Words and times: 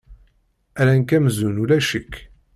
Rran-k 0.85 1.09
amzun 1.17 1.61
ulac-ik. 1.63 2.13